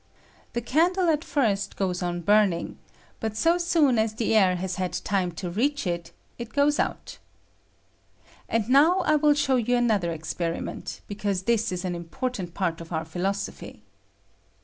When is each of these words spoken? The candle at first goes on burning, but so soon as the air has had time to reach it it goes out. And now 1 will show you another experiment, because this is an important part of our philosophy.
The 0.53 0.61
candle 0.61 1.11
at 1.11 1.23
first 1.23 1.75
goes 1.77 2.01
on 2.01 2.21
burning, 2.21 2.79
but 3.19 3.37
so 3.37 3.59
soon 3.59 3.99
as 3.99 4.15
the 4.15 4.33
air 4.35 4.55
has 4.55 4.77
had 4.77 4.93
time 4.93 5.31
to 5.33 5.47
reach 5.51 5.85
it 5.85 6.11
it 6.39 6.53
goes 6.53 6.79
out. 6.79 7.19
And 8.49 8.67
now 8.67 9.01
1 9.03 9.21
will 9.21 9.35
show 9.35 9.57
you 9.57 9.75
another 9.77 10.11
experiment, 10.11 11.01
because 11.07 11.43
this 11.43 11.71
is 11.71 11.85
an 11.85 11.93
important 11.93 12.55
part 12.55 12.81
of 12.81 12.91
our 12.91 13.05
philosophy. 13.05 13.83